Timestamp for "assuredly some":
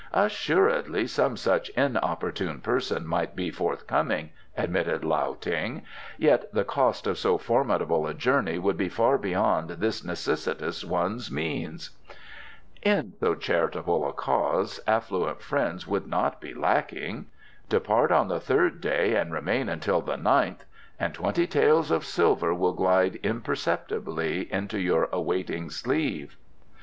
0.13-1.37